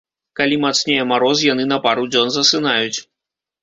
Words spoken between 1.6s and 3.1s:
на пару дзён засынаюць.